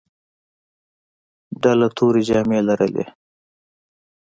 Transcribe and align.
ډله 1.61 1.87
تورې 1.97 2.21
جامې 2.29 2.59
لرلې. 2.67 3.05